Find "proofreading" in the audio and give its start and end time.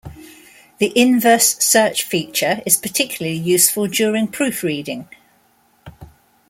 4.29-5.07